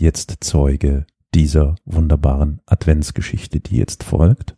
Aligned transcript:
Seid 0.00 0.06
jetzt 0.06 0.36
Zeuge 0.40 1.04
dieser 1.34 1.74
wunderbaren 1.84 2.62
Adventsgeschichte, 2.64 3.60
die 3.60 3.76
jetzt 3.76 4.02
folgt. 4.02 4.56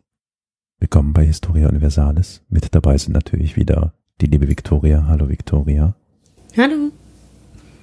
Willkommen 0.78 1.12
bei 1.12 1.26
Historia 1.26 1.68
Universalis. 1.68 2.42
Mit 2.48 2.72
dabei 2.76 2.96
sind 2.96 3.12
natürlich 3.14 3.56
wieder 3.56 3.92
die 4.20 4.26
liebe 4.26 4.46
Victoria. 4.46 5.08
Hallo 5.08 5.28
Victoria. 5.28 5.96
Hallo. 6.56 6.92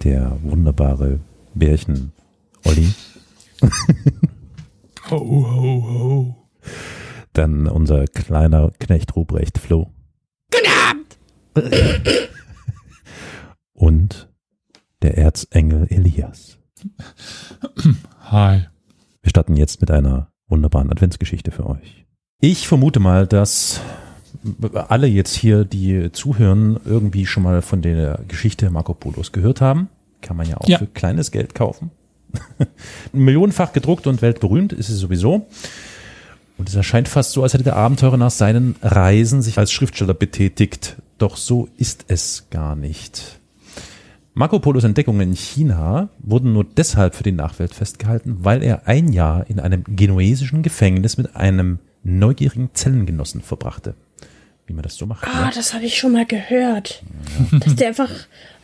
Der 0.06 0.38
wunderbare 0.42 1.20
Bärchen 1.54 2.14
Olli. 2.64 2.94
ho, 5.12 5.18
ho, 5.20 5.84
ho. 5.84 6.36
Dann 7.34 7.68
unser 7.68 8.06
kleiner 8.08 8.72
Knecht 8.80 9.18
Ruprecht 9.18 9.58
Flo. 9.58 9.92
Guten 10.50 10.72
Abend. 10.90 11.18
Und 13.74 14.30
der 15.02 15.18
Erzengel 15.18 15.88
Elias. 15.90 16.59
Hi. 18.32 18.62
Wir 19.22 19.30
starten 19.30 19.56
jetzt 19.56 19.82
mit 19.82 19.92
einer 19.92 20.32
wunderbaren 20.48 20.92
Adventsgeschichte 20.92 21.52
für 21.52 21.68
euch. 21.68 22.06
Ich 22.42 22.68
vermute 22.68 23.00
mal, 23.00 23.28
dass 23.28 23.82
alle 24.74 25.08
jetzt 25.08 25.36
hier, 25.36 25.66
die 25.66 26.12
zuhören, 26.12 26.80
irgendwie 26.86 27.26
schon 27.26 27.44
mal 27.44 27.62
von 27.62 27.82
der 27.82 28.22
Geschichte 28.28 28.70
Marco 28.70 28.94
Polos 28.94 29.32
gehört 29.32 29.62
haben. 29.62 29.90
Kann 30.22 30.38
man 30.38 30.48
ja 30.48 30.58
auch 30.58 30.68
ja. 30.68 30.78
für 30.78 30.88
kleines 30.88 31.32
Geld 31.32 31.56
kaufen. 31.56 31.92
Millionenfach 33.12 33.74
gedruckt 33.74 34.08
und 34.08 34.22
weltberühmt 34.22 34.74
ist 34.74 34.90
es 34.90 35.00
sowieso. 35.00 35.48
Und 36.58 36.70
es 36.70 36.76
erscheint 36.76 37.08
fast 37.08 37.32
so, 37.32 37.44
als 37.44 37.54
hätte 37.54 37.64
der 37.64 37.78
Abenteurer 37.78 38.18
nach 38.18 38.32
seinen 38.32 38.76
Reisen 38.82 39.42
sich 39.42 39.58
als 39.58 39.72
Schriftsteller 39.72 40.14
betätigt. 40.14 40.98
Doch 41.18 41.38
so 41.38 41.70
ist 41.78 42.06
es 42.08 42.48
gar 42.50 42.76
nicht. 42.76 43.39
Marco 44.40 44.58
Polos 44.60 44.86
Entdeckungen 44.86 45.32
in 45.32 45.36
China 45.36 46.08
wurden 46.20 46.54
nur 46.54 46.64
deshalb 46.64 47.14
für 47.14 47.24
die 47.24 47.34
Nachwelt 47.34 47.74
festgehalten, 47.74 48.38
weil 48.40 48.64
er 48.64 48.88
ein 48.88 49.12
Jahr 49.12 49.46
in 49.50 49.60
einem 49.60 49.84
genuesischen 49.84 50.64
Gefängnis 50.64 51.18
mit 51.18 51.36
einem 51.36 51.80
neugierigen 52.04 52.70
Zellengenossen 52.74 53.42
verbrachte. 53.42 53.96
Wie 54.66 54.72
man 54.72 54.84
das 54.84 54.96
so 54.96 55.06
macht. 55.06 55.28
Ah, 55.28 55.48
ne? 55.48 55.52
das 55.54 55.74
habe 55.74 55.84
ich 55.84 55.98
schon 55.98 56.14
mal 56.14 56.26
gehört. 56.26 57.04
Ja. 57.52 57.60
Dass 57.60 57.76
der 57.76 57.90
einfach, 57.90 58.12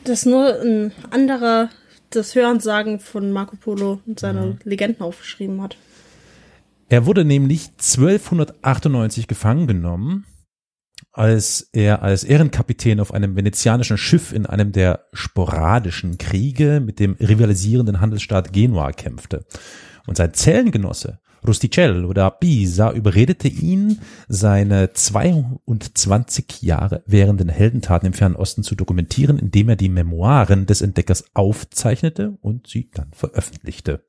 dass 0.06 0.26
nur 0.26 0.62
ein 0.62 0.94
anderer 1.10 1.70
das 2.10 2.36
Hörensagen 2.36 3.02
von 3.02 3.34
Marco 3.34 3.58
Polo 3.58 4.00
und 4.06 4.22
seine 4.22 4.46
mhm. 4.46 4.60
Legenden 4.64 5.02
aufgeschrieben 5.02 5.62
hat. 5.62 5.76
Er 6.88 7.06
wurde 7.06 7.26
nämlich 7.26 7.72
1298 7.80 9.28
gefangen 9.28 9.68
genommen 9.68 10.24
als 11.16 11.70
er 11.72 12.04
als 12.04 12.24
Ehrenkapitän 12.24 13.00
auf 13.00 13.14
einem 13.14 13.36
venezianischen 13.36 13.98
Schiff 13.98 14.34
in 14.34 14.46
einem 14.46 14.72
der 14.72 15.06
sporadischen 15.14 16.18
Kriege 16.18 16.82
mit 16.86 17.00
dem 17.00 17.14
rivalisierenden 17.14 18.02
Handelsstaat 18.02 18.52
Genua 18.52 18.92
kämpfte. 18.92 19.46
Und 20.08 20.18
sein 20.18 20.34
Zellengenosse 20.34 21.20
Rusticello 21.48 22.12
da 22.14 22.30
Pisa 22.30 22.92
überredete 22.92 23.48
ihn, 23.48 24.00
seine 24.28 24.92
22 24.92 26.62
Jahre 26.62 27.04
währenden 27.06 27.50
Heldentaten 27.50 28.08
im 28.08 28.14
Fernen 28.14 28.36
Osten 28.36 28.64
zu 28.64 28.76
dokumentieren, 28.76 29.38
indem 29.38 29.70
er 29.70 29.76
die 29.76 29.90
Memoiren 29.90 30.66
des 30.66 30.82
Entdeckers 30.82 31.26
aufzeichnete 31.34 32.38
und 32.42 32.68
sie 32.68 32.90
dann 32.92 33.12
veröffentlichte. 33.14 34.04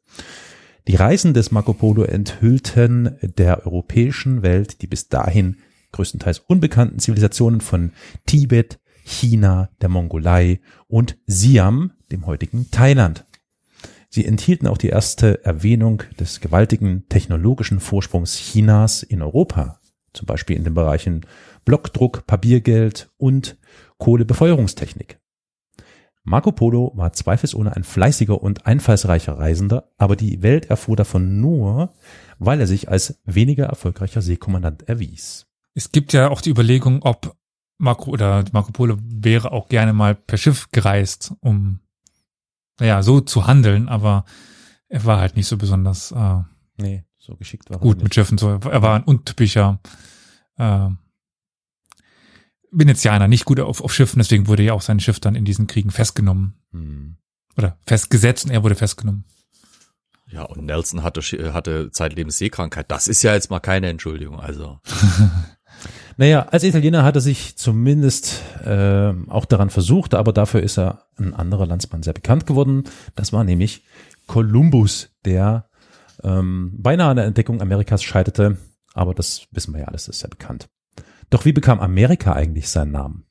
Die 0.88 0.96
Reisen 0.96 1.34
des 1.34 1.50
Marco 1.50 1.72
Polo 1.72 2.04
enthüllten 2.04 3.16
der 3.20 3.66
europäischen 3.66 4.42
Welt 4.42 4.82
die 4.82 4.86
bis 4.86 5.08
dahin 5.08 5.56
größtenteils 5.92 6.40
unbekannten 6.40 6.98
Zivilisationen 6.98 7.60
von 7.60 7.92
Tibet, 8.26 8.78
China, 9.04 9.70
der 9.80 9.88
Mongolei 9.88 10.60
und 10.88 11.16
Siam, 11.26 11.92
dem 12.10 12.26
heutigen 12.26 12.70
Thailand. 12.70 13.24
Sie 14.08 14.24
enthielten 14.24 14.66
auch 14.66 14.78
die 14.78 14.88
erste 14.88 15.44
Erwähnung 15.44 16.02
des 16.18 16.40
gewaltigen 16.40 17.08
technologischen 17.08 17.80
Vorsprungs 17.80 18.36
Chinas 18.36 19.02
in 19.02 19.22
Europa, 19.22 19.80
zum 20.12 20.26
Beispiel 20.26 20.56
in 20.56 20.64
den 20.64 20.74
Bereichen 20.74 21.26
Blockdruck, 21.64 22.26
Papiergeld 22.26 23.10
und 23.18 23.58
Kohlebefeuerungstechnik. 23.98 25.20
Marco 26.28 26.50
Polo 26.50 26.92
war 26.96 27.12
zweifelsohne 27.12 27.76
ein 27.76 27.84
fleißiger 27.84 28.42
und 28.42 28.66
einfallsreicher 28.66 29.38
Reisender, 29.38 29.92
aber 29.96 30.16
die 30.16 30.42
Welt 30.42 30.66
erfuhr 30.66 30.96
davon 30.96 31.40
nur, 31.40 31.94
weil 32.40 32.58
er 32.58 32.66
sich 32.66 32.88
als 32.88 33.20
weniger 33.24 33.66
erfolgreicher 33.66 34.22
Seekommandant 34.22 34.88
erwies. 34.88 35.45
Es 35.76 35.92
gibt 35.92 36.14
ja 36.14 36.30
auch 36.30 36.40
die 36.40 36.48
Überlegung, 36.48 37.02
ob 37.02 37.36
Marco 37.76 38.10
oder 38.10 38.42
Marco 38.52 38.72
Polo 38.72 38.96
wäre 39.02 39.52
auch 39.52 39.68
gerne 39.68 39.92
mal 39.92 40.14
per 40.14 40.38
Schiff 40.38 40.70
gereist, 40.72 41.34
um 41.40 41.80
naja, 42.80 43.02
so 43.02 43.20
zu 43.20 43.46
handeln, 43.46 43.86
aber 43.86 44.24
er 44.88 45.04
war 45.04 45.20
halt 45.20 45.36
nicht 45.36 45.46
so 45.46 45.58
besonders 45.58 46.12
äh, 46.12 46.38
nee, 46.78 47.04
so 47.18 47.36
geschickt 47.36 47.68
war 47.68 47.78
gut 47.78 48.02
mit 48.02 48.14
Schiffen. 48.14 48.38
So, 48.38 48.48
er 48.48 48.80
war 48.80 48.96
ein 48.96 49.04
untypischer 49.04 49.78
äh, 50.56 50.88
Venezianer, 52.70 53.28
nicht 53.28 53.44
gut 53.44 53.60
auf, 53.60 53.82
auf 53.82 53.92
Schiffen, 53.92 54.18
deswegen 54.18 54.48
wurde 54.48 54.62
ja 54.62 54.72
auch 54.72 54.80
sein 54.80 54.98
Schiff 54.98 55.20
dann 55.20 55.34
in 55.34 55.44
diesen 55.44 55.66
Kriegen 55.66 55.90
festgenommen. 55.90 56.54
Hm. 56.72 57.18
Oder 57.58 57.78
festgesetzt 57.84 58.46
und 58.46 58.50
er 58.50 58.62
wurde 58.62 58.76
festgenommen. 58.76 59.24
Ja, 60.28 60.42
und 60.42 60.64
Nelson 60.64 61.02
hatte, 61.02 61.20
hatte 61.52 61.90
zeitlebens 61.90 62.38
Seekrankheit. 62.38 62.90
Das 62.90 63.08
ist 63.08 63.22
ja 63.22 63.34
jetzt 63.34 63.50
mal 63.50 63.60
keine 63.60 63.90
Entschuldigung, 63.90 64.40
also. 64.40 64.80
Naja, 66.18 66.46
als 66.50 66.64
Italiener 66.64 67.04
hat 67.04 67.16
er 67.16 67.20
sich 67.20 67.56
zumindest 67.56 68.42
äh, 68.64 69.12
auch 69.28 69.44
daran 69.44 69.68
versucht, 69.68 70.14
aber 70.14 70.32
dafür 70.32 70.62
ist 70.62 70.78
er 70.78 71.06
ein 71.16 71.34
anderer 71.34 71.66
Landsmann 71.66 72.02
sehr 72.02 72.14
bekannt 72.14 72.46
geworden. 72.46 72.84
Das 73.14 73.32
war 73.32 73.44
nämlich 73.44 73.84
Columbus, 74.26 75.10
der 75.24 75.68
ähm, 76.22 76.72
beinahe 76.78 77.10
an 77.10 77.16
der 77.16 77.26
Entdeckung 77.26 77.60
Amerikas 77.60 78.02
scheiterte. 78.02 78.56
Aber 78.94 79.14
das 79.14 79.46
wissen 79.50 79.74
wir 79.74 79.82
ja 79.82 79.88
alles, 79.88 80.06
das 80.06 80.16
ist 80.16 80.22
ja 80.22 80.28
bekannt. 80.28 80.68
Doch 81.28 81.44
wie 81.44 81.52
bekam 81.52 81.80
Amerika 81.80 82.32
eigentlich 82.32 82.68
seinen 82.68 82.92
Namen? 82.92 83.24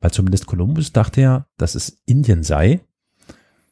Weil 0.00 0.12
zumindest 0.12 0.46
Columbus 0.46 0.92
dachte 0.92 1.20
ja, 1.20 1.46
dass 1.56 1.74
es 1.74 2.02
Indien 2.06 2.44
sei. 2.44 2.80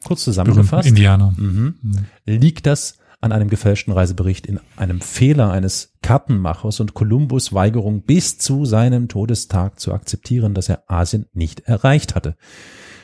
Kurz 0.05 0.25
zusammengefasst. 0.25 0.89
Indianer. 0.89 1.35
Mhm. 1.37 1.75
Mhm. 1.83 2.07
Liegt 2.25 2.67
das 2.67 2.99
an 3.21 3.33
einem 3.33 3.51
gefälschten 3.51 3.93
Reisebericht 3.93 4.47
in 4.47 4.61
einem 4.77 5.01
Fehler 5.01 5.51
eines 5.51 5.95
Kartenmachers 6.03 6.81
und 6.81 6.95
Kolumbus 6.95 7.53
Weigerung 7.53 8.03
bis 8.03 8.39
zu 8.39 8.65
seinem 8.65 9.09
Todestag 9.09 9.79
zu 9.79 9.93
akzeptieren, 9.93 10.55
dass 10.55 10.69
er 10.69 10.85
Asien 10.87 11.27
nicht 11.33 11.61
erreicht 11.61 12.15
hatte. 12.15 12.37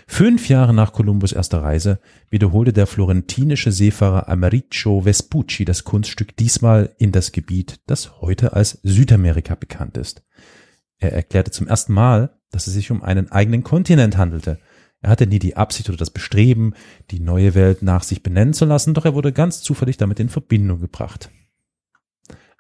Fünf 0.09 0.49
Jahre 0.49 0.72
nach 0.72 0.93
Kolumbus 0.93 1.32
erster 1.32 1.62
Reise 1.62 1.99
wiederholte 2.31 2.72
der 2.72 2.87
florentinische 2.87 3.72
Seefahrer 3.72 4.28
Americcio 4.28 5.03
Vespucci 5.03 5.65
das 5.65 5.84
Kunststück 5.84 6.37
diesmal 6.37 6.94
in 6.97 7.12
das 7.12 7.33
Gebiet, 7.33 7.81
das 7.87 8.21
heute 8.21 8.53
als 8.53 8.78
Südamerika 8.83 9.56
bekannt 9.56 9.97
ist. 9.98 10.22
Er 10.98 11.12
erklärte 11.12 11.50
zum 11.50 11.66
ersten 11.66 11.93
Mal, 11.93 12.38
dass 12.53 12.69
es 12.69 12.75
sich 12.75 12.91
um 12.91 13.03
einen 13.03 13.31
eigenen 13.31 13.62
Kontinent 13.65 14.16
handelte– 14.16 14.60
er 15.06 15.12
hatte 15.12 15.28
nie 15.28 15.38
die 15.38 15.56
Absicht 15.56 15.88
oder 15.88 15.98
das 15.98 16.10
Bestreben, 16.10 16.74
die 17.12 17.20
neue 17.20 17.54
Welt 17.54 17.80
nach 17.80 18.03
sich 18.03 18.24
benennen 18.24 18.54
zu 18.54 18.64
lassen, 18.64 18.92
doch 18.92 19.04
er 19.04 19.14
wurde 19.14 19.32
ganz 19.32 19.62
zufällig 19.62 19.98
damit 19.98 20.18
in 20.18 20.28
Verbindung 20.28 20.80
gebracht. 20.80 21.30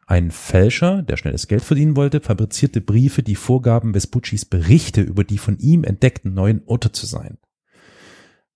Ein 0.06 0.30
Fälscher, 0.30 1.02
der 1.02 1.16
schnelles 1.16 1.48
Geld 1.48 1.64
verdienen 1.64 1.96
wollte, 1.96 2.20
fabrizierte 2.20 2.80
Briefe, 2.80 3.24
die 3.24 3.34
vorgaben, 3.34 3.94
Vespuccis 3.94 4.44
Berichte 4.44 5.00
über 5.00 5.24
die 5.24 5.38
von 5.38 5.58
ihm 5.58 5.82
entdeckten 5.82 6.34
neuen 6.34 6.62
Orte 6.66 6.92
zu 6.92 7.06
sein. 7.06 7.38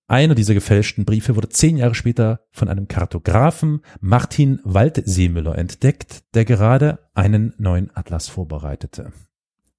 Einer 0.07 0.37
dieser 0.37 0.55
gefälschten 0.55 1.05
Briefe 1.05 1.35
wurde 1.35 1.49
zehn 1.49 1.77
Jahre 1.77 1.97
später 1.97 2.43
von 2.53 2.69
einem 2.69 2.87
Kartografen 2.87 3.81
Martin 3.99 4.61
Waldseemüller 4.63 5.59
entdeckt, 5.59 6.23
der 6.35 6.45
gerade 6.45 7.01
einen 7.15 7.55
neuen 7.59 7.91
Atlas 7.97 8.29
vorbereitete. 8.29 9.13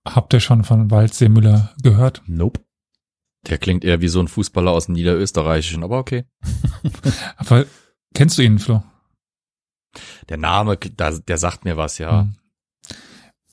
Habt 0.05 0.33
ihr 0.33 0.41
schon 0.41 0.65
von 0.65 0.91
Waldseemüller 0.91 1.73
gehört? 1.81 2.23
Nope. 2.27 2.59
Der 3.47 3.57
klingt 3.57 3.83
eher 3.83 4.01
wie 4.01 4.07
so 4.07 4.19
ein 4.19 4.27
Fußballer 4.27 4.71
aus 4.71 4.85
dem 4.85 4.93
Niederösterreichischen, 4.93 5.83
aber 5.83 5.97
okay. 5.97 6.25
aber 7.37 7.65
kennst 8.13 8.37
du 8.37 8.43
ihn, 8.43 8.59
Flo? 8.59 8.83
Der 10.29 10.37
Name, 10.37 10.77
der, 10.77 11.19
der 11.19 11.37
sagt 11.37 11.65
mir 11.65 11.75
was, 11.75 11.97
ja. 11.97 12.21
Hm. 12.21 12.35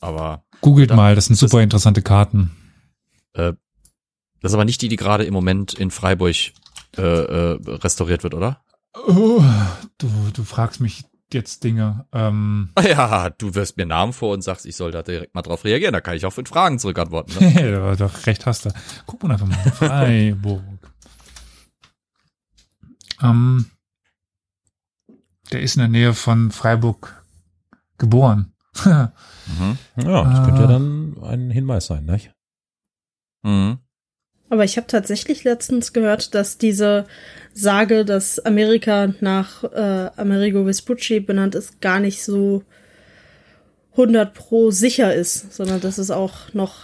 Aber. 0.00 0.44
Googelt 0.60 0.90
da, 0.90 0.96
mal, 0.96 1.14
das 1.14 1.26
sind 1.26 1.36
super 1.36 1.62
interessante 1.62 2.02
Karten. 2.02 2.50
Äh, 3.32 3.54
das 4.40 4.52
ist 4.52 4.54
aber 4.54 4.64
nicht 4.64 4.82
die, 4.82 4.88
die 4.88 4.96
gerade 4.96 5.24
im 5.24 5.34
Moment 5.34 5.74
in 5.74 5.90
Freiburg 5.90 6.36
äh, 6.96 7.02
äh, 7.02 7.58
restauriert 7.66 8.22
wird, 8.22 8.34
oder? 8.34 8.62
Oh, 9.06 9.42
du, 9.98 10.08
du 10.32 10.44
fragst 10.44 10.80
mich 10.80 11.04
jetzt 11.34 11.64
Dinge. 11.64 12.06
Ähm, 12.12 12.70
ja, 12.82 13.30
du 13.30 13.54
wirst 13.54 13.76
mir 13.76 13.86
Namen 13.86 14.12
vor 14.12 14.32
und 14.34 14.42
sagst, 14.42 14.66
ich 14.66 14.76
soll 14.76 14.90
da 14.90 15.02
direkt 15.02 15.34
mal 15.34 15.42
drauf 15.42 15.64
reagieren. 15.64 15.92
Da 15.92 16.00
kann 16.00 16.16
ich 16.16 16.26
auch 16.26 16.32
fünf 16.32 16.48
Fragen 16.48 16.78
zurückantworten. 16.78 17.34
Ne? 17.38 17.70
ja, 17.70 17.96
doch, 17.96 18.26
recht 18.26 18.46
hast 18.46 18.66
du. 18.66 18.70
Guck 19.06 19.22
mal 19.22 19.32
einfach 19.32 19.46
mal. 19.46 19.56
Freiburg. 19.72 20.62
ähm, 23.22 23.70
der 25.52 25.62
ist 25.62 25.76
in 25.76 25.80
der 25.80 25.88
Nähe 25.88 26.14
von 26.14 26.50
Freiburg 26.50 27.24
geboren. 27.96 28.52
mhm. 28.84 29.78
Ja, 29.96 30.24
das 30.24 30.44
könnte 30.44 30.62
ja 30.62 30.66
dann 30.66 31.16
ein 31.22 31.50
Hinweis 31.50 31.86
sein, 31.86 32.04
nicht? 32.04 32.32
Mhm. 33.42 33.78
Aber 34.50 34.64
ich 34.64 34.76
habe 34.76 34.86
tatsächlich 34.86 35.44
letztens 35.44 35.92
gehört, 35.92 36.34
dass 36.34 36.56
diese 36.58 37.06
Sage, 37.52 38.04
dass 38.04 38.38
Amerika 38.38 39.12
nach 39.20 39.64
äh, 39.64 40.10
Amerigo 40.16 40.64
Vespucci 40.64 41.20
benannt 41.20 41.54
ist, 41.54 41.80
gar 41.80 42.00
nicht 42.00 42.24
so 42.24 42.62
100 43.92 44.32
pro 44.32 44.70
sicher 44.70 45.14
ist, 45.14 45.52
sondern 45.52 45.80
dass 45.80 45.98
es 45.98 46.10
auch 46.10 46.52
noch 46.54 46.76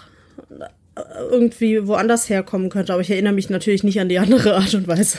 äh, 0.50 1.00
irgendwie 1.30 1.86
woanders 1.86 2.28
herkommen 2.28 2.70
könnte. 2.70 2.92
Aber 2.92 3.02
ich 3.02 3.10
erinnere 3.10 3.32
mich 3.32 3.50
natürlich 3.50 3.84
nicht 3.84 4.00
an 4.00 4.08
die 4.08 4.18
andere 4.18 4.56
Art 4.56 4.74
und 4.74 4.88
Weise. 4.88 5.18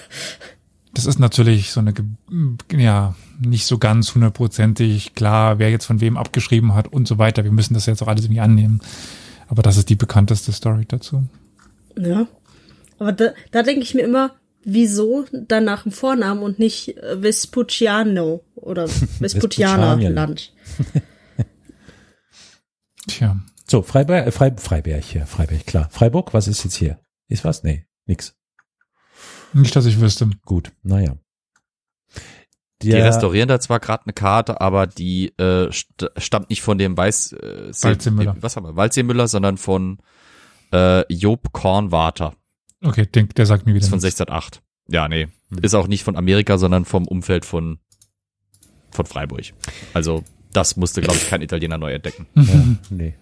Das 0.94 1.06
ist 1.06 1.20
natürlich 1.20 1.72
so 1.72 1.80
eine, 1.80 1.94
Ge- 1.94 2.06
ja, 2.78 3.16
nicht 3.40 3.66
so 3.66 3.78
ganz 3.78 4.14
hundertprozentig 4.16 5.14
klar, 5.14 5.58
wer 5.60 5.70
jetzt 5.70 5.86
von 5.86 6.00
wem 6.00 6.16
abgeschrieben 6.16 6.74
hat 6.74 6.88
und 6.94 7.08
so 7.08 7.18
weiter. 7.18 7.44
Wir 7.44 7.52
müssen 7.52 7.74
das 7.74 7.86
jetzt 7.86 8.02
auch 8.02 8.08
alles 8.08 8.26
irgendwie 8.26 8.40
annehmen. 8.42 8.82
Aber 9.48 9.62
das 9.62 9.78
ist 9.78 9.90
die 9.90 9.96
bekannteste 9.96 10.52
Story 10.52 10.86
dazu. 10.88 11.24
Ja. 11.98 12.28
Aber 13.00 13.12
da, 13.12 13.34
da 13.52 13.64
denke 13.64 13.82
ich 13.82 13.94
mir 13.94 14.02
immer, 14.04 14.36
wieso 14.64 15.26
dann 15.32 15.64
nach 15.66 15.84
dem 15.84 15.92
Vornamen 15.92 16.42
und 16.42 16.60
nicht 16.60 16.98
äh, 16.98 17.22
Vespucciano 17.22 18.44
oder 18.56 18.88
Vespuccianien. 19.20 20.16
Vespuccianerland? 20.16 20.54
Tja. 23.08 23.38
So, 23.70 23.82
Freiberg, 23.82 24.28
äh, 24.28 24.32
Frei, 24.32 24.54
Freiberg 24.58 25.04
hier, 25.04 25.26
Freiberg, 25.26 25.66
klar. 25.66 25.90
Freiburg, 25.92 26.34
was 26.34 26.48
ist 26.48 26.64
jetzt 26.64 26.76
hier? 26.76 27.00
Ist 27.28 27.44
was? 27.44 27.64
Nee, 27.64 27.86
nix. 28.06 28.36
Nicht, 29.54 29.76
dass 29.76 29.86
ich 29.86 30.00
wüsste. 30.00 30.30
Gut, 30.46 30.72
naja. 30.84 31.18
Die 32.82 32.92
restaurieren 32.92 33.48
da 33.48 33.60
zwar 33.60 33.80
gerade 33.80 34.04
eine 34.04 34.14
Karte, 34.14 34.60
aber 34.62 34.86
die 34.86 35.30
äh, 35.40 35.72
st 35.72 36.12
stammt 36.18 36.50
nicht 36.50 36.62
von 36.62 36.78
dem 36.78 36.96
Weiß 36.98 37.32
äh, 37.34 37.70
Se- 37.72 37.88
Waldseemüller. 37.88 38.36
Was 38.42 38.56
haben 38.58 38.66
wir? 38.66 38.76
Waldseemüller, 38.76 39.28
sondern 39.28 39.58
von 39.58 40.00
äh, 40.76 41.14
Job 41.14 41.52
Kornwater. 41.54 42.34
Okay, 42.84 43.06
denk, 43.06 43.36
der 43.36 43.46
sagt 43.46 43.66
mir 43.66 43.74
wieder 43.74 43.84
Ist 43.84 43.90
von 43.90 44.00
nichts. 44.00 44.20
1608. 44.20 44.62
Ja, 44.90 45.08
nee. 45.08 45.28
Ist 45.62 45.74
auch 45.74 45.88
nicht 45.88 46.04
von 46.04 46.16
Amerika, 46.16 46.58
sondern 46.58 46.86
vom 46.86 47.08
Umfeld 47.08 47.46
von 47.46 47.80
von 48.92 49.06
Freiburg. 49.06 49.42
Also 49.94 50.24
das 50.54 50.78
musste, 50.78 51.02
glaube 51.02 51.18
ich, 51.18 51.28
kein 51.28 51.42
Italiener 51.42 51.78
neu 51.78 51.94
entdecken. 51.94 52.28
Ja, 52.36 52.66
nee. 52.90 53.14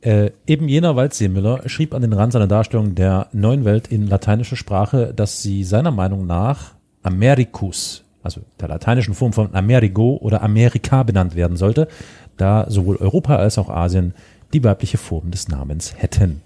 Äh, 0.00 0.32
eben 0.46 0.68
jener 0.68 0.96
Waldseemüller 0.96 1.66
schrieb 1.68 1.94
an 1.94 2.02
den 2.02 2.12
Rand 2.12 2.34
seiner 2.34 2.46
Darstellung 2.46 2.94
der 2.94 3.28
neuen 3.32 3.64
Welt 3.64 3.88
in 3.88 4.06
lateinischer 4.06 4.56
Sprache, 4.56 5.14
dass 5.14 5.40
sie 5.40 5.64
seiner 5.64 5.90
Meinung 5.90 6.26
nach 6.26 6.74
Americus, 7.02 8.04
also 8.22 8.42
der 8.60 8.68
lateinischen 8.68 9.14
Form 9.14 9.32
von 9.32 9.54
Amerigo 9.54 10.18
oder 10.20 10.42
Amerika 10.42 11.04
benannt 11.04 11.34
werden 11.36 11.56
sollte, 11.56 11.88
da 12.36 12.66
sowohl 12.68 12.96
Europa 12.96 13.36
als 13.36 13.56
auch 13.56 13.70
Asien 13.70 14.12
die 14.54 14.64
weibliche 14.64 14.98
Form 14.98 15.30
des 15.30 15.48
Namens 15.48 15.94
hätten. 15.96 16.40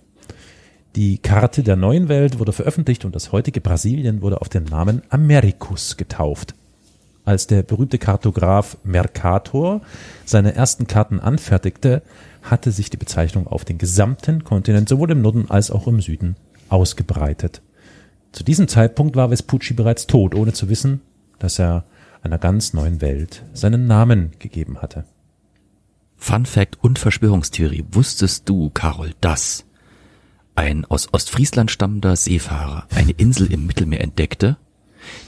Die 0.97 1.19
Karte 1.19 1.63
der 1.63 1.77
neuen 1.77 2.09
Welt 2.09 2.39
wurde 2.39 2.53
veröffentlicht 2.53 3.05
und 3.05 3.15
das 3.15 3.31
heutige 3.31 3.61
Brasilien 3.61 4.23
wurde 4.23 4.41
auf 4.41 4.49
den 4.49 4.65
Namen 4.65 5.03
Americus 5.11 5.97
getauft. 5.97 6.55
Als 7.25 7.47
der 7.47 7.63
berühmte 7.63 7.99
Kartograf 7.99 8.79
Mercator 8.85 9.83
seine 10.25 10.55
ersten 10.55 10.87
Karten 10.87 11.21
anfertigte, 11.21 12.03
hatte 12.43 12.73
sich 12.73 12.89
die 12.89 12.97
Bezeichnung 12.97 13.47
auf 13.47 13.67
den 13.67 13.77
gesamten 13.77 14.45
Kontinent 14.45 14.89
sowohl 14.89 15.11
im 15.11 15.21
Norden 15.21 15.51
als 15.51 15.71
auch 15.71 15.87
im 15.87 16.01
Süden 16.01 16.37
ausgebreitet. 16.71 17.61
Zu 18.33 18.45
diesem 18.45 18.67
Zeitpunkt 18.67 19.15
war 19.15 19.29
Vespucci 19.29 19.75
bereits 19.75 20.07
tot, 20.07 20.35
ohne 20.35 20.55
zu 20.55 20.71
wissen, 20.71 21.03
dass 21.39 21.59
er 21.59 21.85
einer 22.23 22.39
ganz 22.39 22.73
neuen 22.73 23.01
Welt 23.01 23.45
seinen 23.53 23.87
Namen 23.87 24.33
gegeben 24.39 24.81
hatte. 24.81 25.05
Fun 26.19 26.45
Fact 26.45 26.77
und 26.83 26.99
Verschwörungstheorie. 26.99 27.85
Wusstest 27.93 28.49
du, 28.49 28.71
Carol, 28.71 29.15
dass 29.21 29.65
ein 30.57 30.85
aus 30.85 31.09
Ostfriesland 31.13 31.71
stammender 31.71 32.17
Seefahrer 32.17 32.87
eine 32.95 33.13
Insel 33.13 33.53
im 33.53 33.67
Mittelmeer 33.67 34.01
entdeckte, 34.01 34.57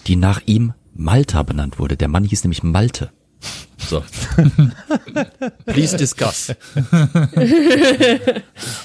die 0.07 0.17
nach 0.17 0.43
ihm 0.45 0.75
Malta 0.95 1.43
benannt 1.45 1.79
wurde? 1.79 1.97
Der 1.97 2.09
Mann 2.09 2.25
hieß 2.25 2.45
nämlich 2.45 2.63
Malte. 2.63 3.13
So. 3.79 4.05
Please 5.65 5.97
discuss. 5.97 6.53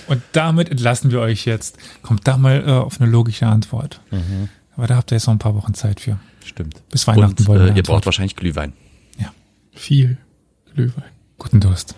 Und 0.07 0.21
damit 0.31 0.69
entlassen 0.69 1.11
wir 1.11 1.19
euch 1.19 1.45
jetzt. 1.45 1.77
Kommt 2.01 2.27
da 2.27 2.37
mal 2.37 2.63
äh, 2.65 2.71
auf 2.71 3.01
eine 3.01 3.09
logische 3.09 3.47
Antwort. 3.47 3.99
Aber 4.77 4.87
da 4.87 4.95
habt 4.95 5.11
ihr 5.11 5.15
jetzt 5.15 5.27
noch 5.27 5.33
ein 5.33 5.39
paar 5.39 5.55
Wochen 5.55 5.73
Zeit 5.73 5.99
für. 5.99 6.19
Stimmt. 6.45 6.87
Bis 6.89 7.07
Weihnachten 7.07 7.39
Und 7.39 7.47
wollen 7.47 7.65
wir 7.65 7.73
äh, 7.73 7.77
ihr 7.77 7.83
braucht 7.83 8.05
wahrscheinlich 8.05 8.35
Glühwein. 8.35 8.73
Ja, 9.17 9.33
viel 9.73 10.17
Glühwein. 10.73 11.03
Guten 11.45 11.59
Durst. 11.59 11.93